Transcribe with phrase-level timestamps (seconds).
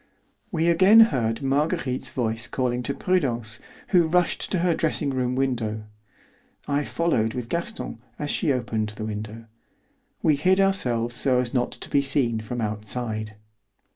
[0.51, 3.59] We again heard Marguerite's voice calling to Prudence,
[3.89, 5.83] who rushed to her dressing room window.
[6.67, 9.45] I followed with Gaston as she opened the window.
[10.23, 13.35] We hid ourselves so as not to be seen from outside.